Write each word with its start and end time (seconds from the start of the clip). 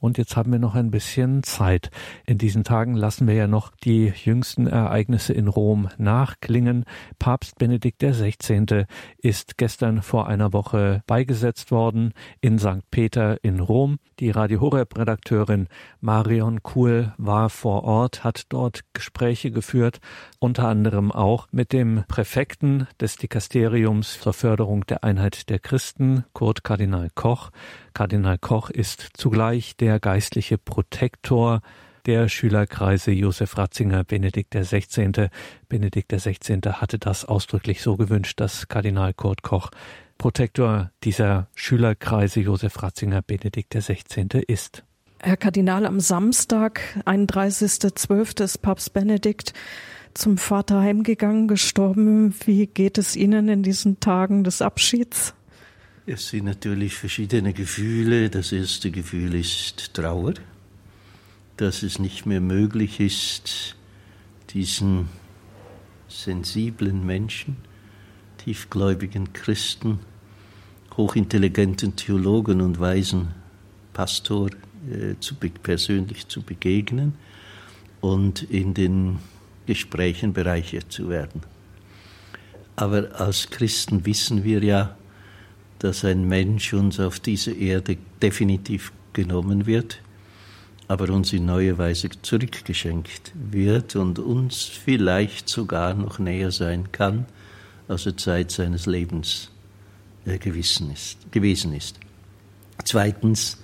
Und 0.00 0.16
jetzt 0.16 0.36
haben 0.36 0.52
wir 0.52 0.60
noch 0.60 0.76
ein 0.76 0.90
bisschen 0.90 1.42
Zeit. 1.42 1.90
In 2.24 2.38
diesen 2.38 2.62
Tagen 2.62 2.94
lassen 2.94 3.26
wir 3.26 3.34
ja 3.34 3.48
noch 3.48 3.72
die 3.82 4.12
jüngsten 4.24 4.68
Ereignisse 4.68 5.32
in 5.32 5.48
Rom 5.48 5.88
nachklingen. 5.98 6.84
Papst 7.18 7.58
Benedikt 7.58 8.00
XVI. 8.00 8.86
ist 9.18 9.58
gestern 9.58 10.02
vor 10.02 10.28
einer 10.28 10.52
Woche 10.52 11.02
beigesetzt 11.06 11.72
worden 11.72 12.12
in 12.40 12.58
St. 12.58 12.88
Peter 12.92 13.42
in 13.42 13.58
Rom. 13.58 13.98
Die 14.20 14.30
Radio 14.30 14.60
Horeb 14.60 14.96
Redakteurin 14.96 15.66
Marion 16.00 16.62
Kuhl 16.62 17.12
war 17.18 17.50
vor 17.50 17.82
Ort, 17.82 18.22
hat 18.22 18.44
dort 18.50 18.82
Gespräche 18.92 19.50
geführt, 19.50 19.98
unter 20.38 20.68
anderem 20.68 21.10
auch 21.10 21.48
mit 21.50 21.72
dem 21.72 22.04
Präfekten 22.06 22.86
des 23.00 23.16
Dikasteriums 23.16 24.20
zur 24.20 24.32
Förderung 24.32 24.86
der 24.86 25.02
Einheit 25.02 25.50
der 25.50 25.58
Christen, 25.58 26.24
Kurt 26.32 26.62
Kardinal 26.62 27.10
Koch. 27.14 27.50
Kardinal 27.98 28.38
Koch 28.38 28.70
ist 28.70 29.08
zugleich 29.14 29.76
der 29.76 29.98
geistliche 29.98 30.56
Protektor 30.56 31.62
der 32.06 32.28
Schülerkreise 32.28 33.10
Josef 33.10 33.58
Ratzinger, 33.58 34.04
Benedikt 34.04 34.54
XVI. 34.54 35.30
Benedikt 35.68 36.12
XVI. 36.12 36.60
hatte 36.74 37.00
das 37.00 37.24
ausdrücklich 37.24 37.82
so 37.82 37.96
gewünscht, 37.96 38.38
dass 38.38 38.68
Kardinal 38.68 39.14
Kurt 39.14 39.42
Koch 39.42 39.70
Protektor 40.16 40.92
dieser 41.02 41.48
Schülerkreise 41.56 42.38
Josef 42.38 42.80
Ratzinger, 42.84 43.20
Benedikt 43.20 43.74
XVI. 43.74 44.44
ist. 44.46 44.84
Herr 45.18 45.36
Kardinal, 45.36 45.84
am 45.84 45.98
Samstag, 45.98 46.80
31.12. 47.04 48.44
ist 48.44 48.58
Papst 48.58 48.92
Benedikt 48.92 49.54
zum 50.14 50.38
Vater 50.38 50.82
heimgegangen, 50.82 51.48
gestorben. 51.48 52.32
Wie 52.44 52.68
geht 52.68 52.96
es 52.96 53.16
Ihnen 53.16 53.48
in 53.48 53.64
diesen 53.64 53.98
Tagen 53.98 54.44
des 54.44 54.62
Abschieds? 54.62 55.34
Es 56.10 56.28
sind 56.28 56.46
natürlich 56.46 56.94
verschiedene 56.94 57.52
Gefühle. 57.52 58.30
Das 58.30 58.50
erste 58.50 58.90
Gefühl 58.90 59.34
ist 59.34 59.92
Trauer, 59.92 60.32
dass 61.58 61.82
es 61.82 61.98
nicht 61.98 62.24
mehr 62.24 62.40
möglich 62.40 62.98
ist, 62.98 63.76
diesen 64.54 65.10
sensiblen 66.08 67.04
Menschen, 67.04 67.58
tiefgläubigen 68.38 69.34
Christen, 69.34 69.98
hochintelligenten 70.96 71.94
Theologen 71.94 72.62
und 72.62 72.80
weisen 72.80 73.34
Pastor 73.92 74.48
äh, 74.90 75.16
zu, 75.20 75.34
persönlich 75.34 76.26
zu 76.26 76.40
begegnen 76.40 77.16
und 78.00 78.44
in 78.44 78.72
den 78.72 79.18
Gesprächen 79.66 80.32
bereichert 80.32 80.90
zu 80.90 81.10
werden. 81.10 81.42
Aber 82.76 83.20
als 83.20 83.50
Christen 83.50 84.06
wissen 84.06 84.42
wir 84.42 84.64
ja, 84.64 84.97
dass 85.78 86.04
ein 86.04 86.26
Mensch 86.26 86.72
uns 86.74 86.98
auf 87.00 87.20
diese 87.20 87.52
Erde 87.52 87.96
definitiv 88.20 88.92
genommen 89.12 89.66
wird, 89.66 90.00
aber 90.88 91.10
uns 91.10 91.32
in 91.32 91.46
neuer 91.46 91.78
Weise 91.78 92.08
zurückgeschenkt 92.22 93.32
wird 93.34 93.94
und 93.96 94.18
uns 94.18 94.62
vielleicht 94.64 95.48
sogar 95.48 95.94
noch 95.94 96.18
näher 96.18 96.50
sein 96.50 96.90
kann, 96.92 97.26
als 97.88 98.06
er 98.06 98.16
Zeit 98.16 98.50
seines 98.50 98.86
Lebens 98.86 99.50
äh, 100.24 100.38
gewissen 100.38 100.90
ist, 100.90 101.30
gewesen 101.30 101.74
ist. 101.74 101.98
Zweitens 102.84 103.58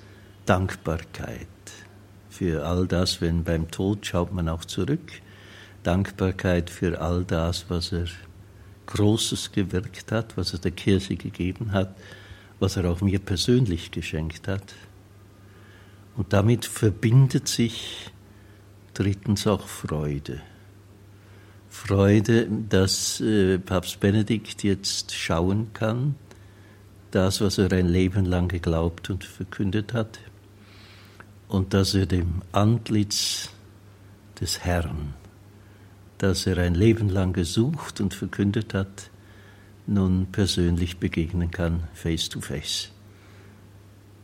Dankbarkeit 0.46 1.46
für 2.28 2.66
all 2.66 2.86
das, 2.86 3.20
wenn 3.20 3.44
beim 3.44 3.70
Tod 3.70 4.04
schaut 4.04 4.32
man 4.32 4.48
auch 4.48 4.64
zurück. 4.64 5.12
Dankbarkeit 5.82 6.68
für 6.68 7.00
all 7.00 7.24
das, 7.24 7.66
was 7.68 7.92
er 7.92 8.06
Großes 8.86 9.52
gewirkt 9.52 10.12
hat, 10.12 10.36
was 10.36 10.52
er 10.52 10.58
der 10.58 10.70
Kirche 10.70 11.16
gegeben 11.16 11.72
hat, 11.72 11.94
was 12.58 12.76
er 12.76 12.90
auch 12.90 13.00
mir 13.00 13.18
persönlich 13.18 13.90
geschenkt 13.90 14.48
hat. 14.48 14.74
Und 16.16 16.32
damit 16.32 16.64
verbindet 16.64 17.48
sich 17.48 18.10
drittens 18.94 19.46
auch 19.46 19.66
Freude. 19.66 20.40
Freude, 21.68 22.48
dass 22.68 23.20
äh, 23.20 23.58
Papst 23.58 23.98
Benedikt 23.98 24.62
jetzt 24.62 25.12
schauen 25.12 25.72
kann, 25.72 26.14
das, 27.10 27.40
was 27.40 27.58
er 27.58 27.72
ein 27.72 27.88
Leben 27.88 28.24
lang 28.24 28.48
geglaubt 28.48 29.10
und 29.10 29.24
verkündet 29.24 29.92
hat, 29.92 30.20
und 31.48 31.74
dass 31.74 31.94
er 31.94 32.06
dem 32.06 32.42
Antlitz 32.52 33.50
des 34.40 34.60
Herrn 34.60 35.14
das 36.24 36.46
er 36.46 36.56
ein 36.56 36.74
Leben 36.74 37.10
lang 37.10 37.34
gesucht 37.34 38.00
und 38.00 38.14
verkündet 38.14 38.72
hat, 38.72 39.10
nun 39.86 40.26
persönlich 40.32 40.96
begegnen 40.96 41.50
kann, 41.50 41.82
face 41.92 42.30
to 42.30 42.40
face. 42.40 42.90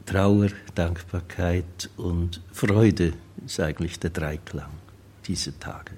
Trauer, 0.07 0.49
Dankbarkeit 0.75 1.91
und 1.99 2.41
Freude 2.53 3.13
ist 3.45 3.61
eigentlich 3.61 4.01
der 4.01 4.11
Dreiklang 4.11 4.71
dieser 5.27 5.59
Tage. 5.61 5.93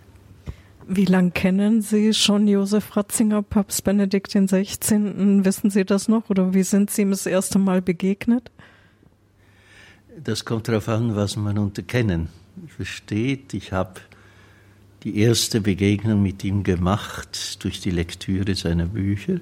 Wie 0.89 1.05
lange 1.05 1.31
kennen 1.31 1.83
Sie 1.83 2.13
schon 2.13 2.49
Josef 2.49 2.97
Ratzinger, 2.97 3.43
Papst 3.43 3.85
Benedikt 3.85 4.33
XVI.? 4.33 5.45
Wissen 5.45 5.71
Sie 5.71 5.85
das 5.85 6.09
noch 6.09 6.29
oder 6.31 6.53
wie 6.53 6.65
sind 6.65 6.91
Sie 6.91 7.03
ihm 7.03 7.13
das 7.13 7.27
erste 7.27 7.61
Mal 7.61 7.81
begegnet? 7.81 8.51
Das 10.19 10.45
kommt 10.45 10.67
darauf 10.67 10.89
an, 10.89 11.15
was 11.15 11.37
man 11.37 11.59
unter 11.59 11.83
kennen 11.83 12.29
versteht. 12.67 13.55
Ich 13.55 13.73
habe 13.73 14.01
die 15.05 15.19
erste 15.19 15.61
Begegnung 15.61 16.23
mit 16.23 16.45
ihm 16.45 16.63
gemacht 16.63 17.63
durch 17.65 17.81
die 17.81 17.91
Lektüre 17.91 18.55
seiner 18.55 18.87
Bücher, 18.87 19.41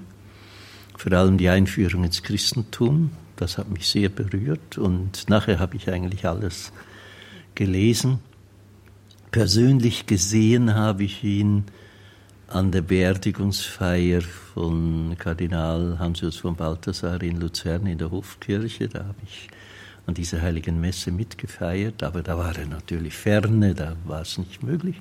vor 0.97 1.13
allem 1.13 1.37
die 1.37 1.51
Einführung 1.51 2.05
ins 2.05 2.23
Christentum. 2.23 3.11
Das 3.37 3.59
hat 3.59 3.71
mich 3.71 3.87
sehr 3.89 4.09
berührt 4.09 4.79
und 4.79 5.29
nachher 5.29 5.59
habe 5.59 5.77
ich 5.77 5.91
eigentlich 5.91 6.27
alles 6.27 6.73
gelesen. 7.55 8.21
Persönlich 9.31 10.07
gesehen 10.07 10.75
habe 10.75 11.05
ich 11.05 11.23
ihn 11.25 11.65
an 12.49 12.73
der 12.73 12.83
Beerdigungsfeier 12.83 14.23
von 14.23 15.15
Kardinal 15.19 15.99
Hansius 15.99 16.37
von 16.37 16.57
Balthasar 16.57 17.23
in 17.23 17.39
Luzern 17.39 17.87
in 17.87 17.99
der 17.99 18.11
Hofkirche. 18.11 18.89
Da 18.89 19.01
habe 19.01 19.19
ich 19.25 19.49
an 20.07 20.15
dieser 20.15 20.41
heiligen 20.41 20.81
Messe 20.81 21.13
mitgefeiert, 21.13 22.03
aber 22.03 22.23
da 22.23 22.37
war 22.37 22.57
er 22.57 22.67
natürlich 22.67 23.15
ferne, 23.15 23.75
da 23.75 23.95
war 24.05 24.23
es 24.23 24.39
nicht 24.39 24.63
möglich 24.63 24.97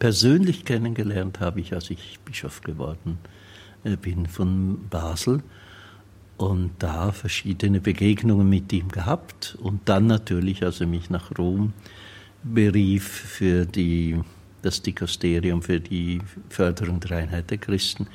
persönlich 0.00 0.64
kennengelernt 0.64 1.38
habe 1.38 1.60
ich, 1.60 1.72
als 1.72 1.90
ich 1.90 2.18
Bischof 2.24 2.62
geworden 2.62 3.18
äh, 3.84 3.96
bin 3.96 4.26
von 4.26 4.88
Basel 4.88 5.42
und 6.38 6.72
da 6.78 7.12
verschiedene 7.12 7.80
Begegnungen 7.80 8.48
mit 8.48 8.72
ihm 8.72 8.88
gehabt 8.88 9.56
und 9.60 9.88
dann 9.88 10.06
natürlich, 10.06 10.64
als 10.64 10.80
er 10.80 10.86
mich 10.86 11.10
nach 11.10 11.38
Rom 11.38 11.74
berief 12.42 13.04
für 13.06 13.66
die, 13.66 14.18
das 14.62 14.80
Dikasterium 14.80 15.62
für 15.62 15.80
die 15.80 16.22
Förderung 16.48 16.98
der 17.00 17.18
Einheit 17.18 17.50
der 17.50 17.58
Christen, 17.58 18.06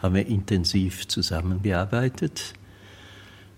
haben 0.00 0.14
wir 0.14 0.26
intensiv 0.26 1.06
zusammengearbeitet. 1.06 2.54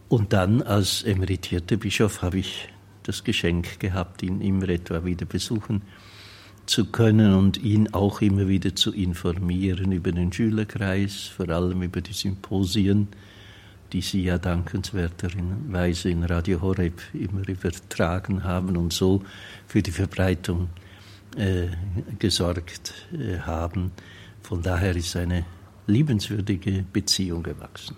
Und 0.08 0.32
dann 0.32 0.62
als 0.62 1.04
emeritierter 1.04 1.76
Bischof 1.76 2.22
habe 2.22 2.40
ich 2.40 2.68
das 3.04 3.22
Geschenk 3.22 3.78
gehabt, 3.78 4.24
ihn 4.24 4.40
immer 4.40 4.68
etwa 4.68 5.04
wieder 5.04 5.26
besuchen 5.26 5.82
zu 6.72 6.86
können 6.86 7.34
und 7.34 7.62
ihn 7.62 7.92
auch 7.92 8.22
immer 8.22 8.48
wieder 8.48 8.74
zu 8.74 8.94
informieren 8.94 9.92
über 9.92 10.10
den 10.10 10.32
Schülerkreis, 10.32 11.24
vor 11.26 11.50
allem 11.50 11.82
über 11.82 12.00
die 12.00 12.14
Symposien, 12.14 13.08
die 13.92 14.00
Sie 14.00 14.22
ja 14.22 14.38
dankenswerterweise 14.38 16.08
in 16.08 16.24
Radio 16.24 16.62
Horeb 16.62 17.02
immer 17.12 17.46
übertragen 17.46 18.42
haben 18.44 18.78
und 18.78 18.94
so 18.94 19.22
für 19.66 19.82
die 19.82 19.90
Verbreitung 19.90 20.70
äh, 21.36 21.66
gesorgt 22.18 22.94
äh, 23.12 23.40
haben. 23.40 23.90
Von 24.42 24.62
daher 24.62 24.96
ist 24.96 25.14
eine 25.14 25.44
liebenswürdige 25.86 26.86
Beziehung 26.90 27.42
gewachsen. 27.42 27.96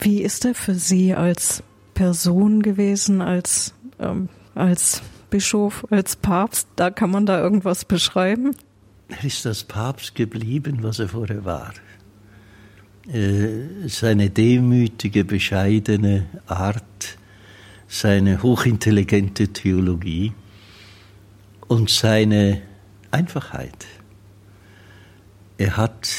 Wie 0.00 0.20
ist 0.20 0.44
er 0.44 0.54
für 0.54 0.74
Sie 0.74 1.14
als 1.14 1.62
Person 1.94 2.60
gewesen, 2.60 3.22
als, 3.22 3.72
ähm, 3.98 4.28
als 4.54 5.00
Bischof, 5.32 5.86
als 5.90 6.14
Papst, 6.14 6.68
da 6.76 6.90
kann 6.90 7.10
man 7.10 7.24
da 7.24 7.40
irgendwas 7.40 7.86
beschreiben? 7.86 8.54
Er 9.08 9.24
ist 9.24 9.46
als 9.46 9.64
Papst 9.64 10.14
geblieben, 10.14 10.80
was 10.82 10.98
er 10.98 11.08
vorher 11.08 11.46
war. 11.46 11.72
Äh, 13.10 13.88
seine 13.88 14.28
demütige, 14.28 15.24
bescheidene 15.24 16.26
Art, 16.46 17.16
seine 17.88 18.42
hochintelligente 18.42 19.48
Theologie 19.48 20.34
und 21.66 21.88
seine 21.88 22.60
Einfachheit. 23.10 23.86
Er 25.56 25.78
hat 25.78 26.10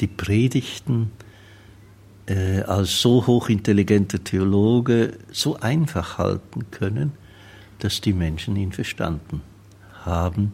die 0.00 0.08
Predigten 0.08 1.12
äh, 2.26 2.62
als 2.62 3.00
so 3.00 3.24
hochintelligenter 3.24 4.24
Theologe 4.24 5.16
so 5.30 5.60
einfach 5.60 6.18
halten 6.18 6.72
können, 6.72 7.12
dass 7.78 8.00
die 8.00 8.12
Menschen 8.12 8.56
ihn 8.56 8.72
verstanden 8.72 9.42
haben. 10.04 10.52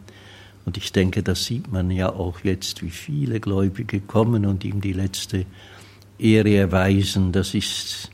Und 0.65 0.77
ich 0.77 0.91
denke, 0.91 1.21
das 1.23 1.45
sieht 1.45 1.71
man 1.71 1.91
ja 1.91 2.09
auch 2.09 2.39
jetzt, 2.43 2.81
wie 2.81 2.89
viele 2.89 3.39
Gläubige 3.39 3.99
kommen 3.99 4.45
und 4.45 4.63
ihm 4.63 4.81
die 4.81 4.93
letzte 4.93 5.45
Ehre 6.17 6.55
erweisen. 6.55 7.31
Das 7.31 7.53
ist 7.53 8.09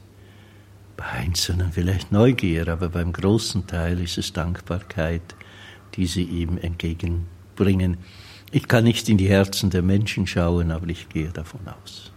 Bei 0.97 1.05
Einzelnen 1.05 1.71
vielleicht 1.71 2.11
Neugier, 2.11 2.67
aber 2.67 2.89
beim 2.89 3.11
großen 3.11 3.65
Teil 3.65 3.99
ist 4.01 4.17
es 4.17 4.33
Dankbarkeit, 4.33 5.35
die 5.95 6.05
sie 6.05 6.23
ihm 6.23 6.57
entgegenbringen. 6.57 7.97
Ich 8.51 8.67
kann 8.67 8.83
nicht 8.83 9.07
in 9.09 9.17
die 9.17 9.29
Herzen 9.29 9.69
der 9.69 9.81
Menschen 9.81 10.27
schauen, 10.27 10.71
aber 10.71 10.89
ich 10.89 11.09
gehe 11.09 11.29
davon 11.29 11.61
aus. 11.81 12.11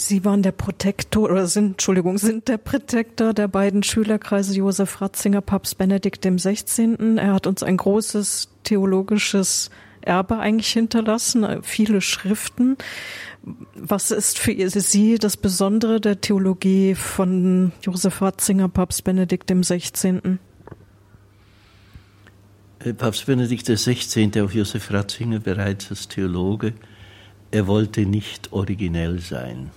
Sie 0.00 0.24
waren 0.24 0.42
der 0.42 0.52
Protektor 0.52 1.30
oder 1.30 1.46
sind, 1.46 1.72
Entschuldigung, 1.72 2.16
sind 2.16 2.48
der 2.48 2.56
Protektor 2.56 3.34
der 3.34 3.48
beiden 3.48 3.82
Schülerkreise 3.82 4.54
Josef 4.54 5.02
Ratzinger, 5.02 5.42
Papst 5.42 5.76
Benedikt 5.76 6.24
XVI. 6.24 6.96
Er 7.18 7.34
hat 7.34 7.46
uns 7.46 7.62
ein 7.62 7.76
großes 7.76 8.48
theologisches 8.64 9.70
Erbe 10.00 10.38
eigentlich 10.38 10.72
hinterlassen, 10.72 11.62
viele 11.62 12.00
Schriften. 12.00 12.78
Was 13.74 14.10
ist 14.10 14.38
für 14.38 14.54
Sie 14.70 15.18
das 15.18 15.36
Besondere 15.36 16.00
der 16.00 16.22
Theologie 16.22 16.94
von 16.94 17.72
Josef 17.82 18.22
Ratzinger, 18.22 18.70
Papst 18.70 19.04
Benedikt 19.04 19.50
XVI.? 19.50 20.38
Äh, 22.78 22.94
Papst 22.94 23.26
Benedikt 23.26 23.66
XVI., 23.66 24.30
auch 24.40 24.50
Josef 24.50 24.90
Ratzinger 24.90 25.40
bereits 25.40 25.90
als 25.90 26.08
Theologe, 26.08 26.72
er 27.50 27.66
wollte 27.66 28.06
nicht 28.06 28.50
originell 28.52 29.18
sein, 29.20 29.70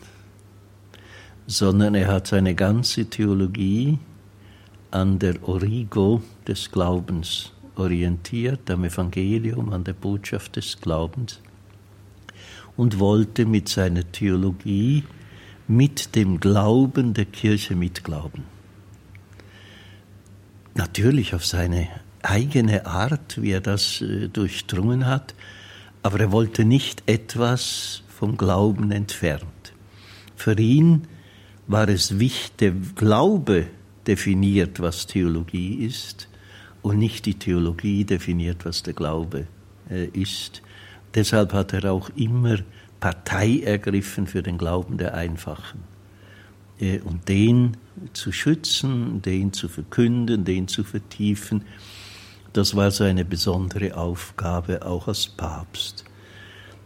sondern 1.47 1.95
er 1.95 2.07
hat 2.07 2.27
seine 2.27 2.55
ganze 2.55 3.05
Theologie 3.05 3.99
an 4.91 5.19
der 5.19 5.47
Origo 5.47 6.21
des 6.47 6.71
Glaubens 6.71 7.51
orientiert, 7.75 8.69
am 8.69 8.83
Evangelium, 8.83 9.73
an 9.73 9.83
der 9.83 9.93
Botschaft 9.93 10.55
des 10.55 10.79
Glaubens 10.79 11.39
und 12.77 12.99
wollte 12.99 13.45
mit 13.45 13.69
seiner 13.69 14.09
Theologie 14.11 15.03
mit 15.67 16.15
dem 16.15 16.39
Glauben 16.39 17.13
der 17.13 17.25
Kirche 17.25 17.75
mitglauben. 17.75 18.43
Natürlich 20.75 21.35
auf 21.35 21.45
seine 21.45 21.87
eigene 22.21 22.85
Art, 22.85 23.41
wie 23.41 23.51
er 23.51 23.61
das 23.61 24.01
äh, 24.01 24.27
durchdrungen 24.27 25.05
hat, 25.05 25.35
aber 26.01 26.19
er 26.19 26.31
wollte 26.31 26.65
nicht 26.65 27.03
etwas 27.05 28.03
vom 28.09 28.37
Glauben 28.37 28.91
entfernt. 28.91 29.73
Für 30.35 30.57
ihn 30.57 31.07
war 31.68 31.88
es 31.89 32.19
wichtig, 32.19 32.57
der 32.57 32.71
Glaube 32.95 33.68
definiert, 34.07 34.80
was 34.80 35.07
Theologie 35.07 35.86
ist, 35.86 36.27
und 36.81 36.98
nicht 37.00 37.25
die 37.25 37.36
Theologie 37.36 38.04
definiert, 38.04 38.65
was 38.65 38.83
der 38.83 38.94
Glaube 38.94 39.48
äh, 39.89 40.06
ist. 40.07 40.62
Deshalb 41.15 41.54
hat 41.54 41.74
er 41.74 41.92
auch 41.92 42.10
immer 42.15 42.57
Partei 43.00 43.62
ergriffen 43.63 44.27
für 44.27 44.44
den 44.44 44.57
Glauben 44.57 44.98
der 44.98 45.13
Einfachen. 45.13 45.80
Äh, 46.80 47.00
und 47.00 47.30
den 47.30 47.77
zu 48.12 48.31
schützen, 48.31 49.21
den 49.21 49.54
zu 49.54 49.69
verkünden, 49.69 50.44
den 50.44 50.68
zu 50.68 50.83
vertiefen, 50.83 51.63
das 52.51 52.75
war 52.75 52.92
seine 52.92 53.25
besondere 53.25 53.95
Aufgabe 53.98 54.86
auch 54.86 55.07
als 55.07 55.27
Papst. 55.27 56.06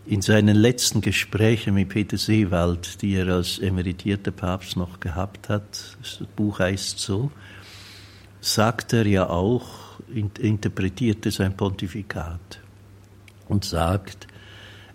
In 0.10 0.22
seinen 0.22 0.56
letzten 0.56 1.02
Gesprächen 1.02 1.74
mit 1.74 1.90
Peter 1.90 2.18
Seewald, 2.18 3.02
die 3.02 3.16
er 3.16 3.28
als 3.28 3.60
emeritierter 3.60 4.32
Papst 4.32 4.78
noch 4.78 5.02
gehabt 5.02 5.50
hat, 5.50 5.98
das 6.02 6.24
Buch 6.34 6.60
heißt 6.60 6.98
so, 6.98 7.30
sagt 8.40 8.94
er 8.94 9.06
ja 9.06 9.30
auch, 9.30 10.00
interpretierte 10.08 11.30
sein 11.30 11.58
Pontifikat 11.58 12.62
und 13.50 13.66
sagt, 13.66 14.28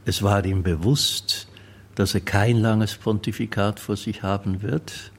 es 0.07 0.23
war 0.23 0.47
ihm 0.47 0.63
bewusst, 0.63 1.47
dass 1.95 2.15
er 2.15 2.23
kein 2.23 2.57
langes 2.57 2.95
Pontifikat 2.95 3.81
vor 3.81 3.99
sich 3.99 4.23
haben 4.23 4.63
wird 4.63 5.13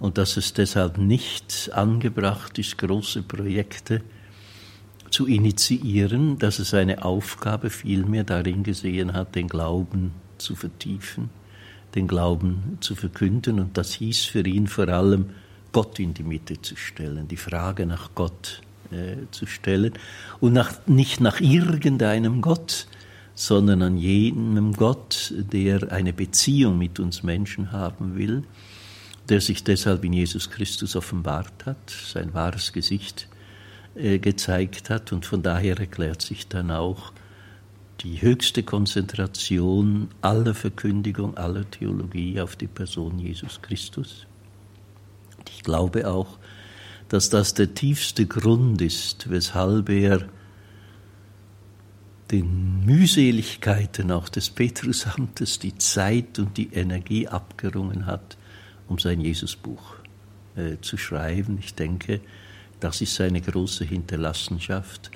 und 0.00 0.18
dass 0.18 0.36
es 0.36 0.52
deshalb 0.52 0.98
nicht 0.98 1.70
angebracht 1.72 2.58
ist, 2.58 2.76
große 2.76 3.22
Projekte 3.22 4.02
zu 5.18 5.26
initiieren, 5.26 6.38
dass 6.38 6.60
er 6.60 6.64
seine 6.64 7.04
Aufgabe 7.04 7.70
vielmehr 7.70 8.22
darin 8.22 8.62
gesehen 8.62 9.14
hat, 9.14 9.34
den 9.34 9.48
Glauben 9.48 10.12
zu 10.38 10.54
vertiefen, 10.54 11.30
den 11.96 12.06
Glauben 12.06 12.78
zu 12.78 12.94
verkünden. 12.94 13.58
Und 13.58 13.76
das 13.76 13.94
hieß 13.94 14.26
für 14.26 14.46
ihn 14.46 14.68
vor 14.68 14.86
allem, 14.86 15.30
Gott 15.72 15.98
in 15.98 16.14
die 16.14 16.22
Mitte 16.22 16.62
zu 16.62 16.76
stellen, 16.76 17.26
die 17.26 17.36
Frage 17.36 17.84
nach 17.84 18.10
Gott 18.14 18.62
äh, 18.92 19.26
zu 19.32 19.46
stellen 19.46 19.94
und 20.38 20.52
nach, 20.52 20.86
nicht 20.86 21.20
nach 21.20 21.40
irgendeinem 21.40 22.40
Gott, 22.40 22.86
sondern 23.34 23.82
an 23.82 23.98
jenem 23.98 24.74
Gott, 24.74 25.34
der 25.36 25.90
eine 25.90 26.12
Beziehung 26.12 26.78
mit 26.78 27.00
uns 27.00 27.24
Menschen 27.24 27.72
haben 27.72 28.14
will, 28.14 28.44
der 29.28 29.40
sich 29.40 29.64
deshalb 29.64 30.04
in 30.04 30.12
Jesus 30.12 30.48
Christus 30.48 30.94
offenbart 30.94 31.66
hat, 31.66 31.90
sein 31.90 32.34
wahres 32.34 32.72
Gesicht 32.72 33.26
gezeigt 33.98 34.90
hat. 34.90 35.12
Und 35.12 35.26
von 35.26 35.42
daher 35.42 35.78
erklärt 35.78 36.22
sich 36.22 36.48
dann 36.48 36.70
auch 36.70 37.12
die 38.00 38.22
höchste 38.22 38.62
Konzentration 38.62 40.08
aller 40.22 40.54
Verkündigung, 40.54 41.36
aller 41.36 41.68
Theologie 41.68 42.40
auf 42.40 42.56
die 42.56 42.68
Person 42.68 43.18
Jesus 43.18 43.60
Christus. 43.60 44.26
Ich 45.48 45.62
glaube 45.62 46.08
auch, 46.08 46.38
dass 47.08 47.30
das 47.30 47.54
der 47.54 47.74
tiefste 47.74 48.26
Grund 48.26 48.80
ist, 48.82 49.30
weshalb 49.30 49.88
er 49.88 50.28
den 52.30 52.84
Mühseligkeiten 52.84 54.12
auch 54.12 54.28
des 54.28 54.50
Petrusamtes 54.50 55.58
die 55.58 55.76
Zeit 55.78 56.38
und 56.38 56.56
die 56.58 56.72
Energie 56.74 57.26
abgerungen 57.26 58.06
hat, 58.06 58.36
um 58.86 58.98
sein 58.98 59.20
Jesusbuch 59.20 59.96
äh, 60.54 60.76
zu 60.82 60.98
schreiben. 60.98 61.58
Ich 61.58 61.74
denke, 61.74 62.20
das 62.80 63.00
ist 63.00 63.14
seine 63.14 63.40
große 63.40 63.84
Hinterlassenschaft 63.84 65.10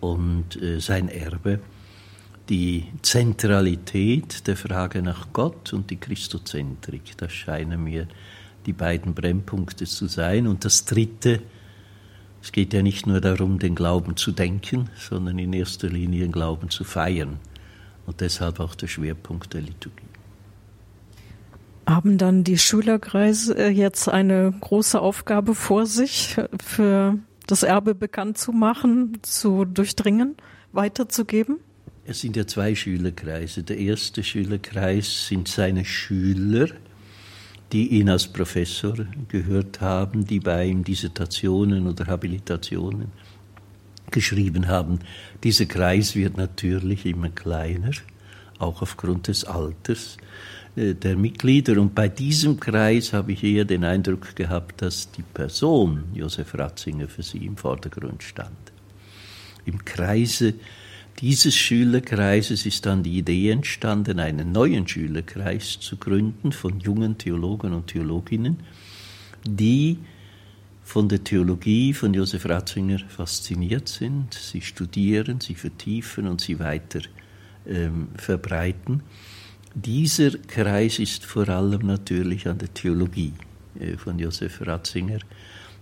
und 0.00 0.60
äh, 0.60 0.80
sein 0.80 1.08
Erbe. 1.08 1.60
Die 2.48 2.86
Zentralität 3.02 4.46
der 4.46 4.56
Frage 4.56 5.00
nach 5.00 5.28
Gott 5.32 5.72
und 5.72 5.90
die 5.90 5.96
Christozentrik, 5.96 7.16
das 7.16 7.32
scheinen 7.32 7.84
mir 7.84 8.08
die 8.66 8.72
beiden 8.72 9.14
Brennpunkte 9.14 9.84
zu 9.84 10.06
sein. 10.06 10.46
Und 10.46 10.64
das 10.64 10.84
Dritte, 10.84 11.40
es 12.42 12.52
geht 12.52 12.72
ja 12.72 12.82
nicht 12.82 13.06
nur 13.06 13.20
darum, 13.20 13.58
den 13.58 13.74
Glauben 13.74 14.16
zu 14.16 14.32
denken, 14.32 14.90
sondern 14.96 15.38
in 15.38 15.52
erster 15.52 15.88
Linie 15.88 16.22
den 16.22 16.32
Glauben 16.32 16.70
zu 16.70 16.84
feiern. 16.84 17.38
Und 18.06 18.20
deshalb 18.20 18.58
auch 18.58 18.74
der 18.74 18.88
Schwerpunkt 18.88 19.54
der 19.54 19.60
Liturgie. 19.60 20.02
Haben 21.86 22.16
dann 22.16 22.44
die 22.44 22.58
Schülerkreise 22.58 23.56
äh, 23.56 23.68
jetzt 23.68 24.08
eine 24.08 24.54
große 24.60 25.00
Aufgabe 25.00 25.54
vor 25.54 25.86
sich, 25.86 26.36
für 26.64 27.18
das 27.46 27.62
Erbe 27.62 27.94
bekannt 27.94 28.38
zu 28.38 28.52
machen, 28.52 29.18
zu 29.22 29.64
durchdringen, 29.64 30.36
weiterzugeben? 30.72 31.58
Es 32.04 32.20
sind 32.20 32.36
ja 32.36 32.46
zwei 32.46 32.74
Schülerkreise. 32.74 33.62
Der 33.62 33.78
erste 33.78 34.24
Schülerkreis 34.24 35.28
sind 35.28 35.48
seine 35.48 35.84
Schüler, 35.84 36.68
die 37.72 37.88
ihn 37.88 38.10
als 38.10 38.26
Professor 38.26 38.94
gehört 39.28 39.80
haben, 39.80 40.26
die 40.26 40.40
bei 40.40 40.66
ihm 40.66 40.84
Dissertationen 40.84 41.86
oder 41.86 42.06
Habilitationen 42.06 43.12
geschrieben 44.10 44.68
haben. 44.68 44.98
Dieser 45.42 45.66
Kreis 45.66 46.14
wird 46.14 46.36
natürlich 46.36 47.06
immer 47.06 47.30
kleiner, 47.30 47.92
auch 48.58 48.82
aufgrund 48.82 49.28
des 49.28 49.44
Alters. 49.44 50.18
Äh, 50.74 50.94
der 50.94 51.16
Mitglieder. 51.16 51.80
Und 51.80 51.94
bei 51.94 52.08
diesem 52.08 52.58
Kreis 52.58 53.12
habe 53.12 53.32
ich 53.32 53.44
eher 53.44 53.64
den 53.64 53.84
Eindruck 53.84 54.34
gehabt, 54.34 54.80
dass 54.80 55.10
die 55.12 55.22
Person 55.22 56.04
Josef 56.14 56.54
Ratzinger 56.54 57.08
für 57.08 57.22
sie 57.22 57.44
im 57.44 57.56
Vordergrund 57.56 58.22
stand. 58.22 58.72
Im 59.66 59.84
Kreise 59.84 60.54
dieses 61.20 61.54
Schülerkreises 61.54 62.64
ist 62.64 62.86
dann 62.86 63.02
die 63.02 63.18
Idee 63.18 63.50
entstanden, 63.50 64.18
einen 64.18 64.50
neuen 64.50 64.88
Schülerkreis 64.88 65.78
zu 65.78 65.98
gründen 65.98 66.52
von 66.52 66.80
jungen 66.80 67.18
Theologen 67.18 67.74
und 67.74 67.88
Theologinnen, 67.88 68.56
die 69.44 69.98
von 70.82 71.08
der 71.08 71.22
Theologie 71.22 71.92
von 71.92 72.14
Josef 72.14 72.46
Ratzinger 72.46 72.98
fasziniert 72.98 73.88
sind, 73.88 74.34
sie 74.34 74.62
studieren, 74.62 75.40
sie 75.40 75.54
vertiefen 75.54 76.26
und 76.26 76.40
sie 76.40 76.58
weiter 76.58 77.00
ähm, 77.66 78.08
verbreiten. 78.16 79.02
Dieser 79.74 80.30
Kreis 80.30 80.98
ist 80.98 81.24
vor 81.24 81.48
allem 81.48 81.86
natürlich 81.86 82.46
an 82.46 82.58
der 82.58 82.74
Theologie 82.74 83.32
äh, 83.80 83.96
von 83.96 84.18
Josef 84.18 84.60
Ratzinger 84.66 85.20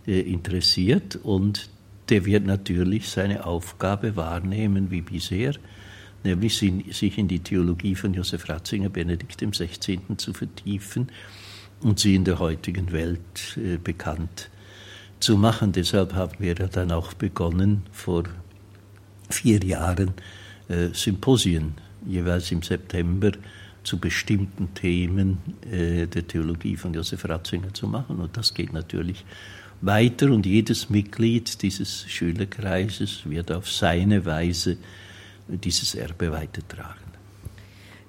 äh, 0.07 0.21
interessiert 0.21 1.17
und 1.17 1.69
der 2.09 2.25
wird 2.25 2.47
natürlich 2.47 3.09
seine 3.09 3.47
Aufgabe 3.47 4.15
wahrnehmen 4.15 4.91
wie 4.93 5.01
bisher, 5.01 5.55
nämlich 6.23 6.59
sich 6.59 7.19
in 7.19 7.27
die 7.27 7.41
Theologie 7.41 7.97
von 7.97 8.15
Josef 8.15 8.49
Ratzinger, 8.49 8.91
Benedikt 8.91 9.39
XVI. 9.39 9.99
zu 10.17 10.35
vertiefen 10.35 11.09
und 11.81 11.99
sie 11.99 12.15
in 12.15 12.25
der 12.25 12.39
heutigen 12.39 12.93
Welt 12.93 13.57
äh, 13.57 13.77
bekannt 13.77 14.51
zu 15.19 15.37
machen. 15.37 15.73
Deshalb 15.73 16.15
haben 16.15 16.37
wir 16.39 16.55
dann 16.55 16.93
auch 16.93 17.13
begonnen, 17.15 17.83
vor 17.91 18.25
vier 19.29 19.63
Jahren 19.63 20.15
Symposien, 20.93 21.75
jeweils 22.07 22.53
im 22.53 22.63
September, 22.63 23.33
zu 23.83 23.99
bestimmten 23.99 24.75
Themen 24.75 25.39
äh, 25.71 26.07
der 26.07 26.27
Theologie 26.27 26.77
von 26.77 26.95
Josef 26.95 27.25
Ratzinger 27.29 27.73
zu 27.73 27.87
machen. 27.89 28.21
Und 28.21 28.37
das 28.37 28.55
geht 28.55 28.73
natürlich 28.73 29.25
weiter 29.81 30.31
und 30.31 30.47
jedes 30.47 30.91
Mitglied 30.91 31.63
dieses 31.63 32.05
Schülerkreises 32.09 33.29
wird 33.29 33.51
auf 33.51 33.71
seine 33.71 34.27
Weise 34.27 34.77
dieses 35.49 35.95
Erbe 35.95 36.31
weitertragen. 36.33 37.11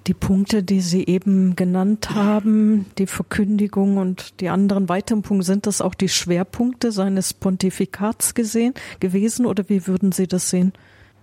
Die 0.08 0.16
Punkte, 0.16 0.64
die 0.64 0.82
Sie 0.82 1.06
eben 1.06 1.56
genannt 1.56 2.10
haben, 2.16 2.88
die 2.98 3.06
Verkündigung 3.06 3.98
und 3.98 4.42
die 4.42 4.50
anderen 4.50 4.90
weiteren 4.90 5.22
Punkte, 5.22 5.46
sind 5.46 5.68
das 5.68 5.80
auch 5.80 5.94
die 5.94 6.10
Schwerpunkte 6.10 6.92
seines 6.92 7.36
Pontifikats 7.36 8.34
gesehen, 8.34 8.74
gewesen 9.00 9.46
oder 9.46 9.70
wie 9.70 9.86
würden 9.86 10.12
Sie 10.12 10.28
das 10.28 10.50
sehen? 10.50 10.74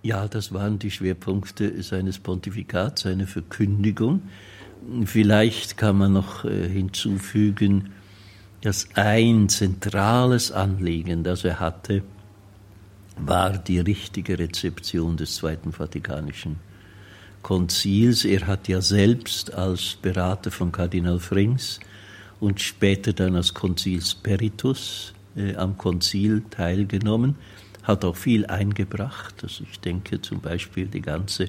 Ja, 0.01 0.27
das 0.27 0.53
waren 0.53 0.79
die 0.79 0.91
Schwerpunkte 0.91 1.83
seines 1.83 2.19
Pontifikats, 2.19 3.01
seine 3.01 3.27
Verkündigung. 3.27 4.21
Vielleicht 5.03 5.75
kann 5.75 5.97
man 5.97 6.13
noch 6.13 6.45
äh, 6.45 6.69
hinzufügen, 6.69 7.91
dass 8.61 8.87
ein 8.95 9.49
zentrales 9.49 10.53
Anliegen, 10.53 11.23
das 11.23 11.43
er 11.43 11.59
hatte, 11.59 12.03
war 13.17 13.57
die 13.57 13.79
richtige 13.79 14.39
Rezeption 14.39 15.17
des 15.17 15.35
Zweiten 15.35 15.73
Vatikanischen 15.73 16.57
Konzils. 17.41 18.23
Er 18.23 18.47
hat 18.47 18.69
ja 18.69 18.81
selbst 18.81 19.53
als 19.53 19.97
Berater 20.01 20.51
von 20.51 20.71
Kardinal 20.71 21.19
Frings 21.19 21.81
und 22.39 22.61
später 22.61 23.11
dann 23.11 23.35
als 23.35 23.53
Konzilsperitus 23.53 25.13
äh, 25.35 25.55
am 25.55 25.77
Konzil 25.77 26.43
teilgenommen 26.49 27.35
hat 27.89 28.05
auch 28.05 28.15
viel 28.15 28.45
eingebracht. 28.45 29.43
Also 29.43 29.65
ich 29.69 29.79
denke 29.79 30.21
zum 30.21 30.39
Beispiel 30.41 30.85
die 30.85 31.01
ganze 31.01 31.47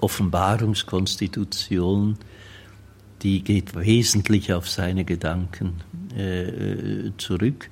Offenbarungskonstitution, 0.00 2.18
die 3.22 3.42
geht 3.42 3.74
wesentlich 3.74 4.52
auf 4.52 4.68
seine 4.68 5.06
Gedanken 5.06 5.80
äh, 6.16 7.10
zurück. 7.16 7.70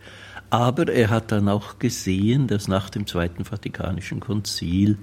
Aber 0.48 0.88
er 0.88 1.10
hat 1.10 1.32
dann 1.32 1.48
auch 1.48 1.78
gesehen, 1.78 2.46
dass 2.46 2.66
nach 2.66 2.88
dem 2.88 3.06
Zweiten 3.06 3.44
Vatikanischen 3.44 4.20
Konzil 4.20 4.96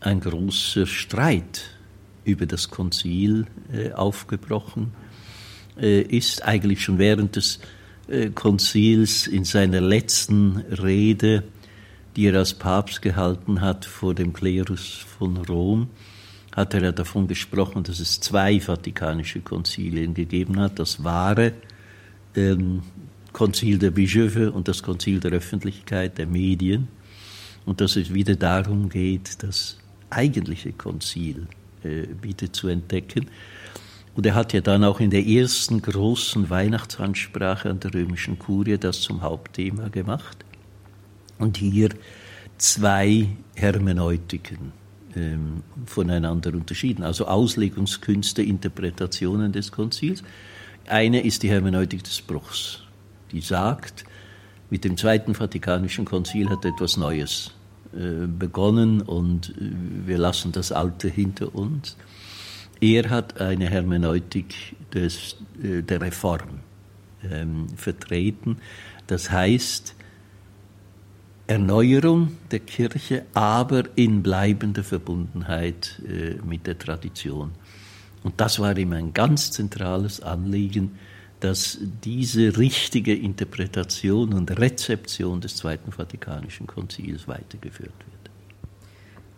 ein 0.00 0.20
großer 0.20 0.86
Streit 0.86 1.62
über 2.24 2.46
das 2.46 2.70
Konzil 2.70 3.46
äh, 3.72 3.90
aufgebrochen 3.92 4.92
äh, 5.76 6.02
ist, 6.02 6.44
eigentlich 6.44 6.82
schon 6.82 6.98
während 6.98 7.34
des 7.36 7.58
äh, 8.08 8.30
Konzils 8.30 9.26
in 9.26 9.44
seiner 9.44 9.80
letzten 9.80 10.58
Rede 10.58 11.42
die 12.16 12.26
er 12.28 12.36
als 12.38 12.54
Papst 12.54 13.02
gehalten 13.02 13.60
hat 13.60 13.84
vor 13.84 14.14
dem 14.14 14.32
Klerus 14.32 15.04
von 15.18 15.36
Rom, 15.36 15.88
hat 16.54 16.74
er 16.74 16.92
davon 16.92 17.26
gesprochen, 17.26 17.82
dass 17.82 17.98
es 17.98 18.20
zwei 18.20 18.60
vatikanische 18.60 19.40
Konzilien 19.40 20.14
gegeben 20.14 20.60
hat, 20.60 20.78
das 20.78 21.02
wahre 21.02 21.52
ähm, 22.36 22.82
Konzil 23.32 23.78
der 23.78 23.90
Bischöfe 23.90 24.52
und 24.52 24.68
das 24.68 24.82
Konzil 24.82 25.18
der 25.18 25.32
Öffentlichkeit, 25.32 26.18
der 26.18 26.26
Medien, 26.26 26.86
und 27.66 27.80
dass 27.80 27.96
es 27.96 28.14
wieder 28.14 28.36
darum 28.36 28.88
geht, 28.88 29.42
das 29.42 29.78
eigentliche 30.10 30.72
Konzil 30.72 31.48
äh, 31.82 32.04
wieder 32.22 32.52
zu 32.52 32.68
entdecken. 32.68 33.26
Und 34.14 34.26
er 34.26 34.36
hat 34.36 34.52
ja 34.52 34.60
dann 34.60 34.84
auch 34.84 35.00
in 35.00 35.10
der 35.10 35.26
ersten 35.26 35.82
großen 35.82 36.48
Weihnachtsansprache 36.48 37.68
an 37.68 37.80
der 37.80 37.94
römischen 37.94 38.38
Kurie 38.38 38.78
das 38.78 39.00
zum 39.00 39.22
Hauptthema 39.22 39.88
gemacht 39.88 40.44
und 41.44 41.58
hier 41.58 41.90
zwei 42.56 43.28
Hermeneutiken 43.54 44.72
ähm, 45.14 45.62
voneinander 45.84 46.54
unterschieden, 46.54 47.04
also 47.04 47.26
Auslegungskünste, 47.26 48.42
Interpretationen 48.42 49.52
des 49.52 49.70
Konzils. 49.70 50.24
Eine 50.86 51.22
ist 51.22 51.42
die 51.42 51.50
Hermeneutik 51.50 52.02
des 52.02 52.22
Bruchs, 52.22 52.82
die 53.30 53.42
sagt, 53.42 54.04
mit 54.70 54.84
dem 54.84 54.96
Zweiten 54.96 55.34
Vatikanischen 55.34 56.06
Konzil 56.06 56.48
hat 56.48 56.64
etwas 56.64 56.96
Neues 56.96 57.52
äh, 57.92 58.26
begonnen 58.26 59.02
und 59.02 59.50
äh, 59.50 60.06
wir 60.06 60.16
lassen 60.16 60.50
das 60.50 60.72
Alte 60.72 61.08
hinter 61.08 61.54
uns. 61.54 61.96
Er 62.80 63.10
hat 63.10 63.38
eine 63.40 63.68
Hermeneutik 63.68 64.54
des, 64.94 65.36
äh, 65.62 65.82
der 65.82 66.00
Reform 66.00 66.60
ähm, 67.30 67.68
vertreten. 67.76 68.56
Das 69.06 69.30
heißt, 69.30 69.94
Erneuerung 71.46 72.36
der 72.50 72.60
Kirche, 72.60 73.26
aber 73.34 73.84
in 73.96 74.22
bleibender 74.22 74.82
Verbundenheit 74.82 76.00
äh, 76.08 76.36
mit 76.44 76.66
der 76.66 76.78
Tradition. 76.78 77.52
Und 78.22 78.40
das 78.40 78.58
war 78.58 78.76
ihm 78.78 78.92
ein 78.92 79.12
ganz 79.12 79.50
zentrales 79.50 80.20
Anliegen, 80.22 80.98
dass 81.40 81.78
diese 82.02 82.56
richtige 82.56 83.14
Interpretation 83.14 84.32
und 84.32 84.58
Rezeption 84.58 85.42
des 85.42 85.56
Zweiten 85.56 85.92
Vatikanischen 85.92 86.66
Konzils 86.66 87.28
weitergeführt 87.28 87.92
wird. 87.92 88.30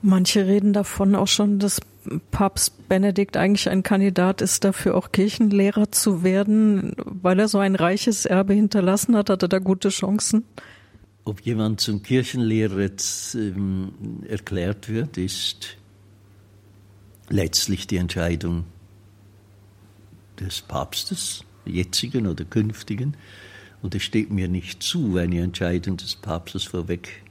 Manche 0.02 0.46
reden 0.46 0.72
davon 0.72 1.16
auch 1.16 1.26
schon, 1.26 1.58
dass 1.58 1.80
Papst 2.30 2.88
Benedikt 2.88 3.36
eigentlich 3.36 3.68
ein 3.68 3.82
Kandidat 3.82 4.40
ist 4.40 4.62
dafür, 4.62 4.94
auch 4.94 5.10
Kirchenlehrer 5.10 5.90
zu 5.90 6.22
werden, 6.22 6.94
weil 7.04 7.40
er 7.40 7.48
so 7.48 7.58
ein 7.58 7.74
reiches 7.74 8.24
Erbe 8.24 8.54
hinterlassen 8.54 9.16
hat. 9.16 9.30
Hat 9.30 9.42
er 9.42 9.48
da 9.48 9.58
gute 9.58 9.88
Chancen? 9.88 10.44
Ob 11.26 11.40
jemand 11.40 11.80
zum 11.80 12.02
Kirchenlehrer 12.02 12.82
jetzt, 12.82 13.34
ähm, 13.34 13.92
erklärt 14.28 14.88
wird, 14.88 15.18
ist 15.18 15.76
letztlich 17.28 17.88
die 17.88 17.96
Entscheidung 17.96 18.64
des 20.38 20.62
Papstes, 20.62 21.44
jetzigen 21.64 22.28
oder 22.28 22.44
künftigen. 22.44 23.16
Und 23.82 23.96
es 23.96 24.04
steht 24.04 24.30
mir 24.30 24.46
nicht 24.46 24.84
zu, 24.84 25.16
eine 25.16 25.40
Entscheidung 25.40 25.96
des 25.96 26.14
Papstes 26.14 26.62
vorweg 26.62 27.24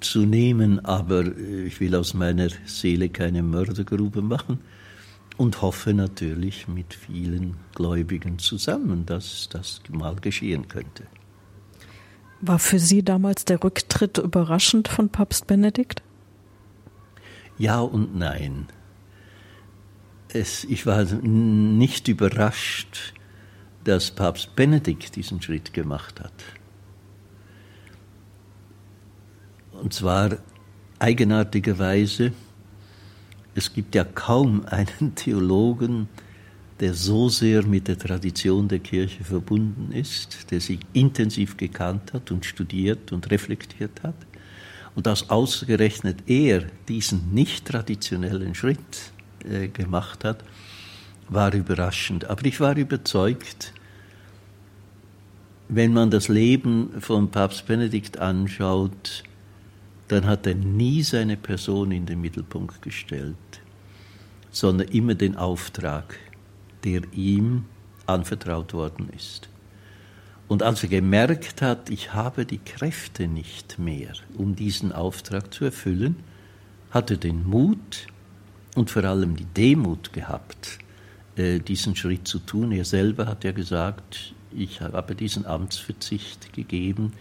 zu 0.00 0.26
nehmen, 0.26 0.84
aber 0.84 1.24
äh, 1.24 1.64
ich 1.64 1.80
will 1.80 1.94
aus 1.94 2.12
meiner 2.12 2.50
Seele 2.66 3.08
keine 3.08 3.42
Mördergrube 3.42 4.20
machen 4.20 4.58
und 5.38 5.62
hoffe 5.62 5.94
natürlich 5.94 6.68
mit 6.68 6.92
vielen 6.92 7.56
Gläubigen 7.74 8.38
zusammen, 8.38 9.06
dass 9.06 9.48
das 9.50 9.80
mal 9.90 10.16
geschehen 10.16 10.68
könnte. 10.68 11.04
War 12.40 12.58
für 12.58 12.78
Sie 12.78 13.02
damals 13.02 13.44
der 13.44 13.62
Rücktritt 13.62 14.18
überraschend 14.18 14.88
von 14.88 15.08
Papst 15.08 15.46
Benedikt? 15.46 16.02
Ja 17.58 17.80
und 17.80 18.16
nein. 18.16 18.66
Es, 20.28 20.62
ich 20.64 20.86
war 20.86 21.04
nicht 21.04 22.06
überrascht, 22.06 23.14
dass 23.84 24.10
Papst 24.10 24.54
Benedikt 24.54 25.16
diesen 25.16 25.42
Schritt 25.42 25.72
gemacht 25.72 26.20
hat. 26.20 26.32
Und 29.72 29.92
zwar 29.92 30.36
eigenartigerweise, 30.98 32.32
es 33.54 33.72
gibt 33.72 33.94
ja 33.94 34.04
kaum 34.04 34.64
einen 34.66 35.14
Theologen, 35.14 36.08
der 36.80 36.94
so 36.94 37.28
sehr 37.28 37.64
mit 37.66 37.88
der 37.88 37.98
Tradition 37.98 38.68
der 38.68 38.78
Kirche 38.78 39.24
verbunden 39.24 39.92
ist, 39.92 40.50
der 40.50 40.60
sich 40.60 40.78
intensiv 40.92 41.56
gekannt 41.56 42.12
hat 42.12 42.30
und 42.30 42.44
studiert 42.44 43.10
und 43.12 43.30
reflektiert 43.30 44.02
hat. 44.02 44.14
Und 44.94 45.06
dass 45.06 45.30
ausgerechnet 45.30 46.24
er 46.26 46.64
diesen 46.88 47.32
nicht 47.32 47.66
traditionellen 47.66 48.54
Schritt 48.54 49.12
äh, 49.44 49.68
gemacht 49.68 50.24
hat, 50.24 50.44
war 51.28 51.52
überraschend. 51.52 52.28
Aber 52.30 52.44
ich 52.44 52.60
war 52.60 52.76
überzeugt, 52.76 53.72
wenn 55.68 55.92
man 55.92 56.10
das 56.10 56.28
Leben 56.28 57.00
von 57.00 57.30
Papst 57.30 57.66
Benedikt 57.66 58.18
anschaut, 58.18 59.22
dann 60.08 60.26
hat 60.26 60.46
er 60.46 60.54
nie 60.54 61.02
seine 61.02 61.36
Person 61.36 61.92
in 61.92 62.06
den 62.06 62.20
Mittelpunkt 62.20 62.80
gestellt, 62.80 63.36
sondern 64.50 64.88
immer 64.88 65.14
den 65.14 65.36
Auftrag 65.36 66.18
der 66.84 67.02
ihm 67.12 67.64
anvertraut 68.06 68.72
worden 68.72 69.10
ist. 69.16 69.48
Und 70.48 70.62
als 70.62 70.82
er 70.82 70.88
gemerkt 70.88 71.60
hat, 71.60 71.90
ich 71.90 72.14
habe 72.14 72.46
die 72.46 72.58
Kräfte 72.58 73.28
nicht 73.28 73.78
mehr, 73.78 74.12
um 74.36 74.56
diesen 74.56 74.92
Auftrag 74.92 75.52
zu 75.52 75.66
erfüllen, 75.66 76.16
hat 76.90 77.10
er 77.10 77.18
den 77.18 77.46
Mut 77.46 78.06
und 78.74 78.90
vor 78.90 79.04
allem 79.04 79.36
die 79.36 79.44
Demut 79.44 80.12
gehabt, 80.12 80.78
äh, 81.36 81.58
diesen 81.58 81.96
Schritt 81.96 82.26
zu 82.26 82.38
tun. 82.38 82.72
Er 82.72 82.86
selber 82.86 83.26
hat 83.26 83.44
ja 83.44 83.52
gesagt, 83.52 84.32
ich 84.50 84.80
habe 84.80 85.14
diesen 85.14 85.44
Amtsverzicht 85.44 86.54
gegeben 86.54 87.12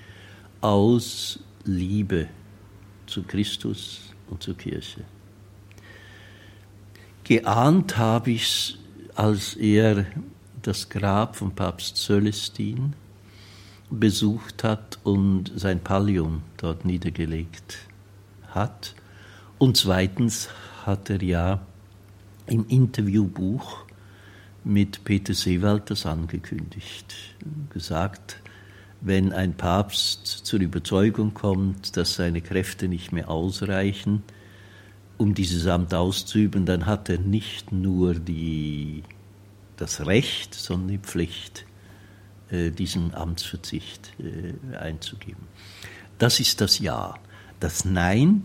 aus 0.61 1.39
Liebe 1.65 2.27
zu 3.07 3.23
Christus 3.23 4.13
und 4.29 4.41
zur 4.41 4.55
Kirche. 4.57 5.01
Geahnt 7.25 7.97
habe 7.97 8.31
ich 8.31 8.43
es 8.43 8.77
als 9.17 9.55
er 9.55 10.05
das 10.61 10.89
Grab 10.89 11.35
von 11.35 11.55
Papst 11.55 11.97
Celestin 11.97 12.93
besucht 13.89 14.63
hat 14.63 14.99
und 15.03 15.51
sein 15.55 15.79
Pallium 15.79 16.43
dort 16.57 16.85
niedergelegt 16.85 17.79
hat. 18.49 18.93
Und 19.57 19.75
zweitens 19.75 20.49
hat 20.85 21.09
er 21.09 21.23
ja 21.23 21.61
im 22.45 22.67
Interviewbuch 22.67 23.85
mit 24.63 25.03
Peter 25.03 25.33
Seewald 25.33 25.89
das 25.89 26.05
angekündigt, 26.05 27.15
gesagt, 27.71 28.39
wenn 29.01 29.33
ein 29.33 29.55
Papst 29.55 30.27
zur 30.27 30.59
Überzeugung 30.59 31.33
kommt, 31.33 31.97
dass 31.97 32.13
seine 32.13 32.41
Kräfte 32.41 32.87
nicht 32.87 33.11
mehr 33.11 33.29
ausreichen, 33.29 34.21
um 35.17 35.33
dieses 35.33 35.67
Amt 35.67 35.93
auszuüben, 35.93 36.65
dann 36.65 36.85
hat 36.85 37.09
er 37.09 37.17
nicht 37.17 37.71
nur 37.71 38.13
die, 38.13 39.03
das 39.77 40.05
Recht, 40.05 40.53
sondern 40.53 40.89
die 40.89 40.97
Pflicht, 40.99 41.65
äh, 42.49 42.71
diesen 42.71 43.13
Amtsverzicht 43.13 44.13
äh, 44.19 44.75
einzugeben. 44.75 45.47
Das 46.17 46.39
ist 46.39 46.61
das 46.61 46.79
Ja. 46.79 47.15
Das 47.59 47.85
Nein, 47.85 48.43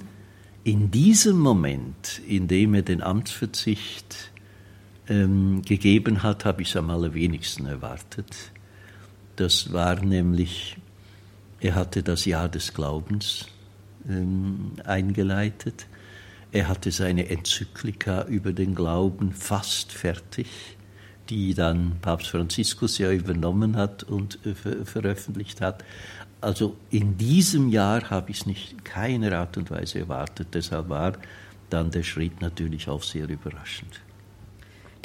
in 0.64 0.90
diesem 0.90 1.38
Moment, 1.38 2.20
in 2.26 2.48
dem 2.48 2.72
er 2.72 2.82
den 2.82 3.02
Amtsverzicht 3.02 4.30
ähm, 5.08 5.60
gegeben 5.62 6.22
hat, 6.22 6.44
habe 6.44 6.62
ich 6.62 6.70
es 6.70 6.76
am 6.76 6.88
allerwenigsten 6.88 7.66
erwartet. 7.66 8.34
Das 9.36 9.72
war 9.72 10.00
nämlich, 10.02 10.76
er 11.60 11.74
hatte 11.74 12.02
das 12.02 12.24
Jahr 12.24 12.48
des 12.48 12.72
Glaubens 12.72 13.46
ähm, 14.08 14.72
eingeleitet. 14.84 15.86
Er 16.52 16.68
hatte 16.68 16.90
seine 16.90 17.30
Enzyklika 17.30 18.24
über 18.24 18.52
den 18.52 18.74
Glauben 18.74 19.32
fast 19.32 19.90
fertig, 19.90 20.76
die 21.30 21.54
dann 21.54 21.96
Papst 22.02 22.28
Franziskus 22.28 22.98
ja 22.98 23.10
übernommen 23.10 23.76
hat 23.76 24.02
und 24.04 24.38
äh, 24.44 24.54
ver 24.54 24.84
veröffentlicht 24.84 25.62
hat. 25.62 25.82
Also 26.42 26.76
in 26.90 27.16
diesem 27.16 27.68
Jahr 27.68 28.10
habe 28.10 28.30
ich 28.30 28.40
es 28.40 28.46
nicht 28.46 28.72
in 28.72 28.84
keiner 28.84 29.38
Art 29.38 29.56
und 29.56 29.70
Weise 29.70 30.00
erwartet. 30.00 30.48
Deshalb 30.52 30.88
war 30.90 31.14
dann 31.70 31.90
der 31.90 32.02
Schritt 32.02 32.42
natürlich 32.42 32.88
auch 32.88 33.02
sehr 33.02 33.28
überraschend. 33.28 34.00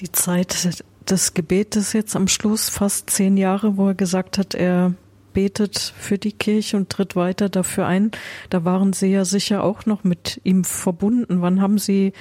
Die 0.02 0.12
Zeit 0.12 0.84
des 1.10 1.34
Gebetes 1.34 1.94
jetzt 1.94 2.16
am 2.16 2.28
Schluss, 2.28 2.70
fast 2.70 3.10
zehn 3.10 3.38
Jahre, 3.38 3.78
wo 3.78 3.88
er 3.88 3.96
gesagt 3.96 4.38
hat, 4.38 4.54
er 4.54 4.94
betet 5.38 5.78
für 5.78 6.18
die 6.18 6.32
Kirche 6.32 6.78
und 6.78 6.90
tritt 6.90 7.16
weiter 7.16 7.48
dafür 7.48 7.86
ein. 7.86 8.10
Da 8.50 8.66
waren 8.66 8.92
Sie 8.92 9.12
ja 9.12 9.24
sicher 9.24 9.64
auch 9.64 9.86
noch 9.86 10.04
mit 10.04 10.42
ihm 10.44 10.64
verbunden. 10.64 11.44
Wann 11.44 11.62
haben 11.62 11.78
Sie 11.78 12.14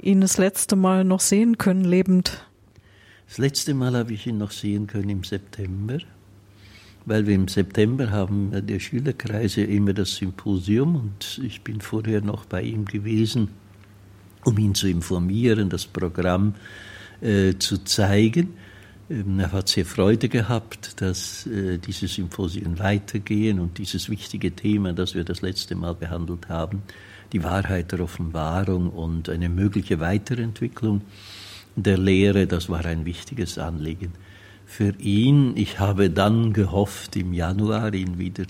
ihn 0.00 0.20
das 0.20 0.38
letzte 0.38 0.76
Mal 0.76 1.02
noch 1.02 1.18
sehen 1.18 1.58
können, 1.58 1.82
lebend? 1.82 2.46
Das 3.26 3.38
letzte 3.38 3.74
Mal 3.74 3.96
habe 3.96 4.12
ich 4.12 4.28
ihn 4.28 4.38
noch 4.38 4.52
sehen 4.52 4.86
können 4.86 5.08
im 5.08 5.24
September, 5.24 5.98
weil 7.04 7.26
wir 7.26 7.34
im 7.34 7.48
September 7.48 8.12
haben 8.12 8.52
der 8.64 8.78
Schülerkreise 8.78 9.64
immer 9.64 9.92
das 9.92 10.14
Symposium 10.14 10.94
und 10.94 11.40
ich 11.44 11.62
bin 11.62 11.80
vorher 11.80 12.20
noch 12.20 12.44
bei 12.44 12.62
ihm 12.62 12.84
gewesen, 12.84 13.48
um 14.44 14.56
ihn 14.56 14.76
zu 14.76 14.86
informieren, 14.86 15.68
das 15.68 15.86
Programm 15.86 16.54
äh, 17.22 17.54
zu 17.58 17.78
zeigen. 17.82 18.50
Ähm, 19.12 19.38
er 19.38 19.52
hat 19.52 19.68
sehr 19.68 19.84
Freude 19.84 20.28
gehabt, 20.28 21.00
dass 21.00 21.46
äh, 21.46 21.78
diese 21.78 22.08
Symposien 22.08 22.78
weitergehen 22.78 23.60
und 23.60 23.78
dieses 23.78 24.08
wichtige 24.08 24.52
Thema, 24.52 24.92
das 24.92 25.14
wir 25.14 25.24
das 25.24 25.42
letzte 25.42 25.74
Mal 25.74 25.94
behandelt 25.94 26.48
haben, 26.48 26.82
die 27.32 27.44
Wahrheit 27.44 27.92
der 27.92 28.00
Offenbarung 28.00 28.88
und 28.88 29.28
eine 29.28 29.48
mögliche 29.48 30.00
Weiterentwicklung 30.00 31.02
der 31.76 31.98
Lehre, 31.98 32.46
das 32.46 32.68
war 32.68 32.84
ein 32.84 33.04
wichtiges 33.04 33.58
Anliegen 33.58 34.12
für 34.66 34.94
ihn. 34.98 35.56
Ich 35.56 35.78
habe 35.78 36.10
dann 36.10 36.52
gehofft, 36.52 37.16
im 37.16 37.32
Januar 37.32 37.92
ihn 37.94 38.18
wieder 38.18 38.44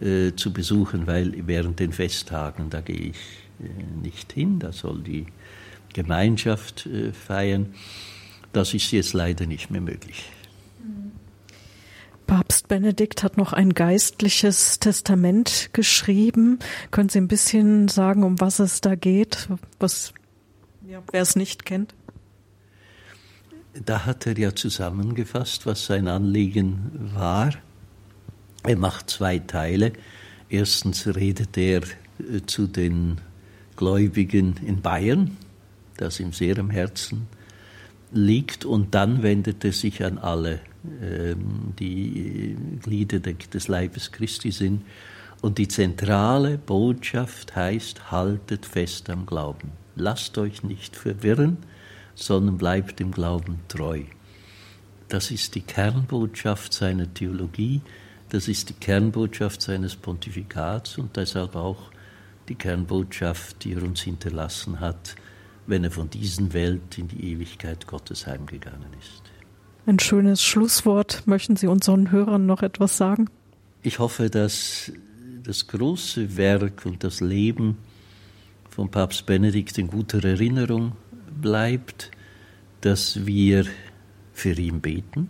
äh, 0.00 0.32
zu 0.34 0.52
besuchen, 0.52 1.06
weil 1.06 1.46
während 1.46 1.78
den 1.80 1.92
Festtagen, 1.92 2.70
da 2.70 2.80
gehe 2.80 3.10
ich 3.10 3.16
äh, 3.60 4.02
nicht 4.02 4.32
hin, 4.32 4.58
da 4.58 4.72
soll 4.72 5.02
die 5.02 5.26
Gemeinschaft 5.92 6.86
äh, 6.86 7.12
feiern. 7.12 7.74
Das 8.54 8.72
ist 8.72 8.92
jetzt 8.92 9.14
leider 9.14 9.46
nicht 9.46 9.70
mehr 9.70 9.80
möglich. 9.80 10.30
Papst 12.28 12.68
Benedikt 12.68 13.24
hat 13.24 13.36
noch 13.36 13.52
ein 13.52 13.74
geistliches 13.74 14.78
Testament 14.78 15.70
geschrieben. 15.72 16.60
Können 16.92 17.08
Sie 17.08 17.18
ein 17.18 17.26
bisschen 17.26 17.88
sagen, 17.88 18.22
um 18.22 18.40
was 18.40 18.60
es 18.60 18.80
da 18.80 18.94
geht, 18.94 19.48
was, 19.80 20.14
ja, 20.88 21.02
wer 21.10 21.20
es 21.20 21.34
nicht 21.34 21.66
kennt? 21.66 21.94
Da 23.84 24.06
hat 24.06 24.24
er 24.24 24.38
ja 24.38 24.54
zusammengefasst, 24.54 25.66
was 25.66 25.86
sein 25.86 26.06
Anliegen 26.06 27.10
war. 27.12 27.50
Er 28.62 28.76
macht 28.76 29.10
zwei 29.10 29.40
Teile. 29.40 29.92
Erstens 30.48 31.08
redet 31.08 31.58
er 31.58 31.82
äh, 31.82 32.40
zu 32.46 32.68
den 32.68 33.20
Gläubigen 33.74 34.54
in 34.64 34.80
Bayern, 34.80 35.36
das 35.96 36.20
ihm 36.20 36.32
sehr 36.32 36.56
am 36.60 36.70
Herzen 36.70 37.26
liegt. 37.26 37.43
Und 38.14 38.94
dann 38.94 39.22
wendet 39.22 39.64
er 39.64 39.72
sich 39.72 40.04
an 40.04 40.18
alle, 40.18 40.60
ähm, 41.02 41.74
die 41.78 42.56
Glieder 42.82 43.20
des 43.20 43.68
Leibes 43.68 44.12
Christi 44.12 44.52
sind. 44.52 44.82
Und 45.42 45.58
die 45.58 45.68
zentrale 45.68 46.56
Botschaft 46.56 47.54
heißt, 47.54 48.10
haltet 48.10 48.64
fest 48.64 49.10
am 49.10 49.26
Glauben. 49.26 49.72
Lasst 49.96 50.38
euch 50.38 50.62
nicht 50.62 50.96
verwirren, 50.96 51.58
sondern 52.14 52.56
bleibt 52.56 53.00
dem 53.00 53.10
Glauben 53.10 53.60
treu. 53.68 54.02
Das 55.08 55.30
ist 55.30 55.54
die 55.54 55.60
Kernbotschaft 55.60 56.72
seiner 56.72 57.12
Theologie, 57.12 57.82
das 58.30 58.48
ist 58.48 58.70
die 58.70 58.74
Kernbotschaft 58.74 59.62
seines 59.62 59.96
Pontifikats 59.96 60.98
und 60.98 61.16
deshalb 61.16 61.54
auch 61.54 61.90
die 62.48 62.54
Kernbotschaft, 62.54 63.64
die 63.64 63.74
er 63.74 63.82
uns 63.82 64.02
hinterlassen 64.02 64.80
hat, 64.80 65.14
wenn 65.66 65.84
er 65.84 65.90
von 65.90 66.10
diesen 66.10 66.52
Welt 66.52 66.98
in 66.98 67.08
die 67.08 67.32
Ewigkeit 67.32 67.86
Gottes 67.86 68.26
heimgegangen 68.26 68.92
ist. 68.98 69.22
Ein 69.86 69.98
schönes 69.98 70.42
Schlusswort. 70.42 71.26
Möchten 71.26 71.56
Sie 71.56 71.66
unseren 71.66 72.10
Hörern 72.10 72.46
noch 72.46 72.62
etwas 72.62 72.96
sagen? 72.96 73.28
Ich 73.82 73.98
hoffe, 73.98 74.30
dass 74.30 74.92
das 75.42 75.66
große 75.66 76.36
Werk 76.36 76.86
und 76.86 77.04
das 77.04 77.20
Leben 77.20 77.76
von 78.70 78.90
Papst 78.90 79.26
Benedikt 79.26 79.76
in 79.78 79.88
guter 79.88 80.24
Erinnerung 80.24 80.92
bleibt, 81.40 82.10
dass 82.80 83.26
wir 83.26 83.66
für 84.32 84.52
ihn 84.52 84.80
beten, 84.80 85.28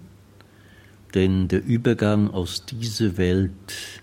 denn 1.15 1.49
der 1.49 1.65
Übergang 1.65 2.31
aus 2.31 2.65
dieser 2.65 3.17
Welt 3.17 4.03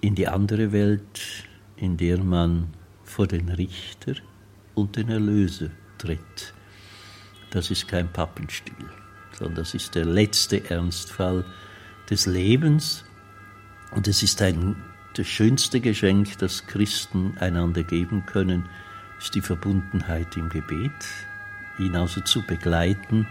in 0.00 0.14
die 0.14 0.28
andere 0.28 0.72
Welt, 0.72 1.44
in 1.76 1.96
der 1.96 2.22
man 2.22 2.68
vor 3.04 3.26
den 3.26 3.48
Richter 3.48 4.14
und 4.78 4.96
den 4.96 5.08
Erlöser 5.08 5.70
tritt. 5.98 6.54
Das 7.50 7.70
ist 7.70 7.88
kein 7.88 8.12
Pappenstiel, 8.12 8.74
sondern 9.32 9.56
das 9.56 9.74
ist 9.74 9.94
der 9.94 10.04
letzte 10.04 10.68
Ernstfall 10.70 11.44
des 12.10 12.26
Lebens 12.26 13.04
und 13.90 14.06
es 14.06 14.22
ist 14.22 14.40
ein, 14.42 14.76
das 15.14 15.26
schönste 15.26 15.80
Geschenk, 15.80 16.38
das 16.38 16.66
Christen 16.66 17.36
einander 17.38 17.82
geben 17.82 18.26
können, 18.26 18.68
ist 19.18 19.34
die 19.34 19.40
Verbundenheit 19.40 20.36
im 20.36 20.48
Gebet, 20.48 20.92
ihn 21.78 21.96
also 21.96 22.20
zu 22.20 22.42
begleiten 22.46 23.26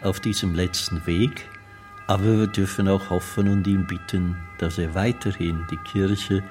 auf 0.00 0.20
diesem 0.20 0.54
letzten 0.54 1.06
Weg. 1.06 1.48
Aber 2.06 2.24
wir 2.24 2.46
dürfen 2.46 2.88
auch 2.88 3.10
hoffen 3.10 3.48
und 3.48 3.66
ihn 3.66 3.86
bitten, 3.86 4.36
dass 4.58 4.78
er 4.78 4.94
weiterhin 4.94 5.66
die 5.70 5.76
Kirche 5.76 6.42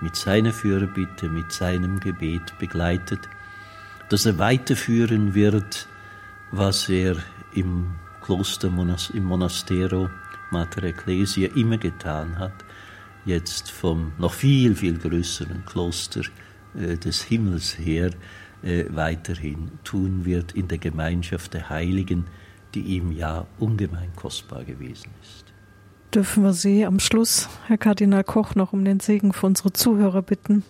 mit 0.00 0.14
seiner 0.16 0.52
Fürbitte, 0.52 1.28
mit 1.28 1.52
seinem 1.52 2.00
Gebet 2.00 2.58
begleitet 2.58 3.28
dass 4.08 4.26
er 4.26 4.38
weiterführen 4.38 5.34
wird, 5.34 5.88
was 6.52 6.88
er 6.88 7.16
im 7.54 7.94
Kloster, 8.22 8.68
im 9.14 9.24
Monastero 9.24 10.08
Mater 10.50 10.84
Ecclesia 10.84 11.48
immer 11.54 11.78
getan 11.78 12.38
hat, 12.38 12.64
jetzt 13.24 13.70
vom 13.70 14.12
noch 14.18 14.32
viel, 14.32 14.76
viel 14.76 14.98
größeren 14.98 15.64
Kloster 15.66 16.22
äh, 16.78 16.96
des 16.96 17.22
Himmels 17.22 17.78
her 17.78 18.10
äh, 18.62 18.84
weiterhin 18.90 19.72
tun 19.84 20.24
wird 20.24 20.52
in 20.52 20.68
der 20.68 20.78
Gemeinschaft 20.78 21.54
der 21.54 21.68
Heiligen, 21.68 22.26
die 22.74 22.80
ihm 22.80 23.12
ja 23.12 23.46
ungemein 23.58 24.10
kostbar 24.14 24.64
gewesen 24.64 25.10
ist. 25.22 25.46
Dürfen 26.14 26.44
wir 26.44 26.52
Sie 26.52 26.86
am 26.86 27.00
Schluss, 27.00 27.48
Herr 27.66 27.78
Kardinal 27.78 28.24
Koch, 28.24 28.54
noch 28.54 28.72
um 28.72 28.84
den 28.84 29.00
Segen 29.00 29.32
für 29.32 29.46
unsere 29.46 29.72
Zuhörer 29.72 30.22
bitten? 30.22 30.62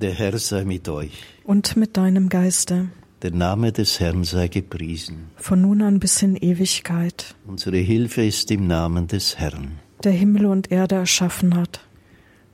Der 0.00 0.12
Herr 0.12 0.38
sei 0.38 0.64
mit 0.64 0.88
euch. 0.88 1.22
Und 1.44 1.76
mit 1.76 1.96
deinem 1.96 2.28
Geiste. 2.28 2.88
Der 3.22 3.30
Name 3.30 3.70
des 3.72 4.00
Herrn 4.00 4.24
sei 4.24 4.48
gepriesen. 4.48 5.30
Von 5.36 5.60
nun 5.62 5.82
an 5.82 6.00
bis 6.00 6.22
in 6.22 6.36
Ewigkeit. 6.36 7.36
Unsere 7.46 7.76
Hilfe 7.76 8.24
ist 8.24 8.50
im 8.50 8.66
Namen 8.66 9.06
des 9.06 9.38
Herrn. 9.38 9.78
Der 10.02 10.12
Himmel 10.12 10.46
und 10.46 10.72
Erde 10.72 10.96
erschaffen 10.96 11.54
hat. 11.54 11.80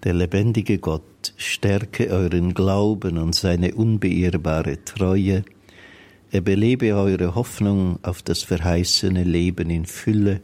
Der 0.04 0.14
lebendige 0.14 0.78
Gott 0.78 1.32
stärke 1.36 2.10
euren 2.10 2.54
Glauben 2.54 3.18
und 3.18 3.34
seine 3.34 3.74
unbeirrbare 3.74 4.84
Treue. 4.84 5.44
Er 6.30 6.40
belebe 6.42 6.94
eure 6.94 7.34
Hoffnung 7.34 7.98
auf 8.02 8.22
das 8.22 8.42
verheißene 8.42 9.24
Leben 9.24 9.70
in 9.70 9.86
Fülle 9.86 10.42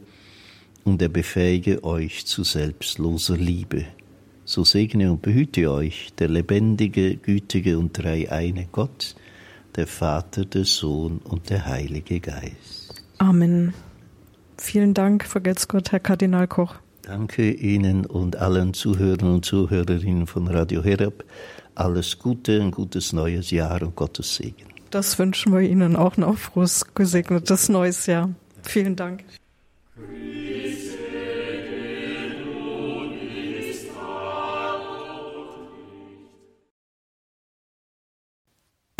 und 0.83 1.01
er 1.01 1.09
befähige 1.09 1.83
euch 1.83 2.25
zu 2.25 2.43
selbstloser 2.43 3.37
Liebe 3.37 3.85
so 4.45 4.63
segne 4.63 5.11
und 5.11 5.21
behüte 5.21 5.71
euch 5.71 6.13
der 6.17 6.29
lebendige, 6.29 7.17
gütige 7.17 7.77
und 7.77 7.97
dreieine 7.97 8.67
Gott, 8.71 9.15
der 9.75 9.87
Vater, 9.87 10.45
der 10.45 10.63
Sohn 10.65 11.17
und 11.23 11.49
der 11.49 11.65
Heilige 11.65 12.19
Geist. 12.19 13.03
Amen. 13.17 13.73
Vielen 14.57 14.93
Dank, 14.93 15.25
vergelt's 15.25 15.67
Gott, 15.67 15.91
Herr 15.91 15.99
Kardinal 15.99 16.47
Koch. 16.47 16.75
Danke 17.01 17.51
Ihnen 17.51 18.05
und 18.05 18.37
allen 18.37 18.73
Zuhörern 18.73 19.35
und 19.35 19.45
Zuhörerinnen 19.45 20.27
von 20.27 20.47
Radio 20.47 20.83
Herab. 20.83 21.23
Alles 21.75 22.19
Gute, 22.19 22.61
ein 22.61 22.71
gutes 22.71 23.13
neues 23.13 23.51
Jahr 23.51 23.81
und 23.81 23.95
Gottes 23.95 24.35
Segen. 24.35 24.65
Das 24.89 25.19
wünschen 25.19 25.53
wir 25.53 25.59
Ihnen 25.59 25.95
auch 25.95 26.17
noch. 26.17 26.37
Frohes, 26.37 26.95
gesegnetes 26.95 27.69
neues 27.69 28.05
Jahr. 28.05 28.29
Vielen 28.63 28.95
Dank. 28.95 29.23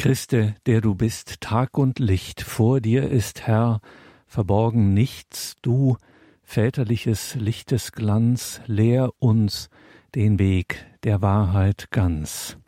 Christe, 0.06 0.54
der 0.68 0.82
du 0.82 0.94
bist, 0.94 1.42
Tag 1.42 1.80
und 1.80 1.98
Licht, 1.98 2.42
vor 2.42 2.80
dir 2.80 3.10
ist 3.10 3.48
Herr, 3.48 3.82
verborgen 4.28 4.94
nichts, 4.94 5.56
du, 5.64 5.98
väterliches 6.44 7.34
Lichtes 7.34 7.92
Glanz, 7.92 8.62
lehr 8.68 9.10
uns 9.18 9.72
den 10.14 10.38
Weg 10.38 10.86
der 11.02 11.24
Wahrheit 11.24 11.88
ganz. 11.90 12.60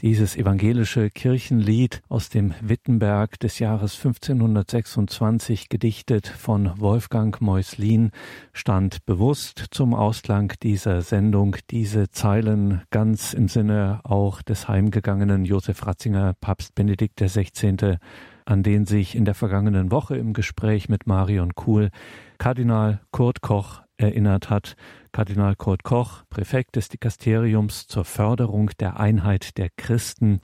Dieses 0.00 0.36
evangelische 0.36 1.08
Kirchenlied 1.08 2.02
aus 2.08 2.28
dem 2.28 2.52
Wittenberg 2.60 3.38
des 3.38 3.60
Jahres 3.60 3.94
1526, 3.94 5.68
gedichtet 5.68 6.26
von 6.26 6.72
Wolfgang 6.80 7.40
Meuslin, 7.40 8.10
stand 8.52 9.06
bewusst 9.06 9.66
zum 9.70 9.94
Ausklang 9.94 10.52
dieser 10.64 11.02
Sendung. 11.02 11.56
Diese 11.70 12.10
Zeilen 12.10 12.82
ganz 12.90 13.34
im 13.34 13.46
Sinne 13.46 14.00
auch 14.02 14.42
des 14.42 14.66
heimgegangenen 14.66 15.44
Josef 15.44 15.86
Ratzinger, 15.86 16.34
Papst 16.40 16.74
Benedikt 16.74 17.20
XVI., 17.20 17.98
an 18.46 18.62
den 18.64 18.86
sich 18.86 19.14
in 19.14 19.24
der 19.24 19.34
vergangenen 19.34 19.92
Woche 19.92 20.16
im 20.16 20.32
Gespräch 20.32 20.88
mit 20.88 21.06
Marion 21.06 21.54
Kuhl 21.54 21.90
Kardinal 22.38 23.00
Kurt 23.12 23.42
Koch 23.42 23.82
erinnert 23.96 24.50
hat. 24.50 24.74
Kardinal 25.14 25.54
Kurt 25.54 25.84
Koch, 25.84 26.24
Präfekt 26.28 26.74
des 26.74 26.88
Dikasteriums 26.88 27.86
zur 27.86 28.04
Förderung 28.04 28.72
der 28.80 28.98
Einheit 28.98 29.58
der 29.58 29.70
Christen 29.70 30.40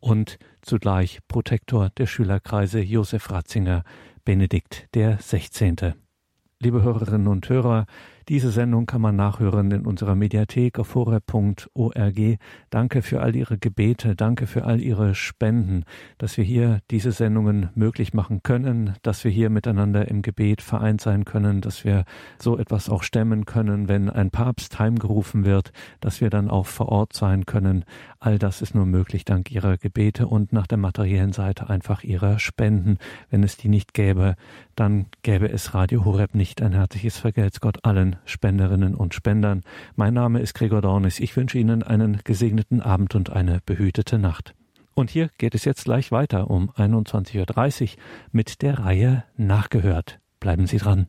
und 0.00 0.38
zugleich 0.62 1.18
Protektor 1.28 1.90
der 1.90 2.06
Schülerkreise 2.06 2.80
Josef 2.80 3.30
Ratzinger, 3.30 3.84
Benedikt 4.24 4.88
der 4.94 5.18
16. 5.18 5.92
Liebe 6.58 6.82
Hörerinnen 6.82 7.28
und 7.28 7.50
Hörer, 7.50 7.84
diese 8.28 8.50
Sendung 8.50 8.86
kann 8.86 9.00
man 9.00 9.16
nachhören 9.16 9.70
in 9.70 9.86
unserer 9.86 10.14
Mediathek 10.14 10.78
auf 10.78 10.94
horeb.org. 10.94 12.38
Danke 12.70 13.02
für 13.02 13.20
all 13.20 13.36
Ihre 13.36 13.58
Gebete, 13.58 14.16
danke 14.16 14.46
für 14.46 14.64
all 14.64 14.80
Ihre 14.80 15.14
Spenden, 15.14 15.84
dass 16.18 16.36
wir 16.36 16.44
hier 16.44 16.80
diese 16.90 17.12
Sendungen 17.12 17.70
möglich 17.74 18.14
machen 18.14 18.42
können, 18.42 18.94
dass 19.02 19.24
wir 19.24 19.30
hier 19.30 19.50
miteinander 19.50 20.08
im 20.08 20.22
Gebet 20.22 20.62
vereint 20.62 21.00
sein 21.00 21.24
können, 21.24 21.60
dass 21.60 21.84
wir 21.84 22.04
so 22.38 22.58
etwas 22.58 22.88
auch 22.88 23.02
stemmen 23.02 23.44
können, 23.44 23.88
wenn 23.88 24.08
ein 24.08 24.30
Papst 24.30 24.78
heimgerufen 24.78 25.44
wird, 25.44 25.72
dass 26.00 26.20
wir 26.20 26.30
dann 26.30 26.50
auch 26.50 26.66
vor 26.66 26.88
Ort 26.88 27.12
sein 27.12 27.46
können. 27.46 27.84
All 28.20 28.38
das 28.38 28.62
ist 28.62 28.74
nur 28.74 28.86
möglich 28.86 29.24
dank 29.24 29.50
Ihrer 29.50 29.76
Gebete 29.76 30.26
und 30.26 30.52
nach 30.52 30.66
der 30.66 30.78
materiellen 30.78 31.32
Seite 31.32 31.68
einfach 31.68 32.02
Ihrer 32.04 32.38
Spenden. 32.38 32.98
Wenn 33.30 33.42
es 33.42 33.56
die 33.56 33.68
nicht 33.68 33.94
gäbe, 33.94 34.36
dann 34.76 35.06
gäbe 35.22 35.50
es 35.50 35.74
Radio 35.74 36.04
Horeb 36.04 36.34
nicht. 36.34 36.62
Ein 36.62 36.72
herzliches 36.72 37.18
Vergelt's 37.18 37.60
Gott 37.60 37.84
Spenderinnen 38.24 38.94
und 38.94 39.14
Spendern. 39.14 39.62
Mein 39.96 40.14
Name 40.14 40.40
ist 40.40 40.54
Gregor 40.54 40.82
Dornis. 40.82 41.20
Ich 41.20 41.36
wünsche 41.36 41.58
Ihnen 41.58 41.82
einen 41.82 42.20
gesegneten 42.24 42.80
Abend 42.80 43.14
und 43.14 43.30
eine 43.30 43.60
behütete 43.64 44.18
Nacht. 44.18 44.54
Und 44.94 45.10
hier 45.10 45.30
geht 45.38 45.54
es 45.54 45.64
jetzt 45.64 45.84
gleich 45.84 46.12
weiter 46.12 46.50
um 46.50 46.70
21.30 46.70 47.82
Uhr 47.82 47.88
mit 48.32 48.62
der 48.62 48.78
Reihe 48.78 49.24
Nachgehört. 49.36 50.20
Bleiben 50.40 50.66
Sie 50.66 50.78
dran. 50.78 51.08